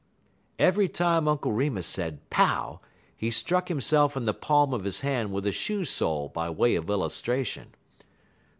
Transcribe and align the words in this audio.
'"Every 0.57 0.89
time 0.89 1.27
Uncle 1.27 1.51
Remus 1.51 1.85
said 1.85 2.27
"Pow!" 2.31 2.81
he 3.15 3.29
struck 3.29 3.67
himself 3.67 4.17
in 4.17 4.25
the 4.25 4.33
palm 4.33 4.73
of 4.73 4.83
his 4.83 5.01
hand 5.01 5.31
with 5.31 5.45
a 5.45 5.51
shoe 5.51 5.85
sole 5.85 6.27
by 6.27 6.49
way 6.49 6.73
of 6.73 6.89
illustration. 6.89 7.75